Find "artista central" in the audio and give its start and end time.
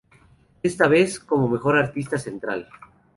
1.77-2.67